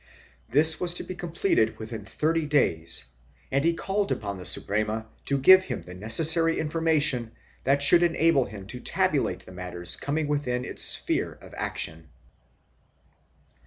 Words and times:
This 0.49 0.79
was 0.79 0.95
to 0.95 1.03
be 1.03 1.13
completed 1.13 1.77
within 1.77 2.05
twenty 2.05 2.47
days 2.47 3.05
and 3.51 3.63
he 3.63 3.75
called 3.75 4.11
upon 4.11 4.39
the 4.39 4.45
Suprema 4.45 5.05
to 5.25 5.37
give 5.37 5.65
him 5.65 5.83
the 5.83 5.93
necessary 5.93 6.55
infor 6.55 6.81
mation 6.81 7.29
that 7.65 7.83
should 7.83 8.01
enable 8.01 8.45
him 8.45 8.65
to 8.65 8.79
tabulate 8.79 9.41
the 9.45 9.51
matters 9.51 9.95
coming 9.95 10.27
within 10.27 10.65
its 10.65 10.81
sphere 10.83 11.33
of 11.33 11.53
action. 11.55 12.09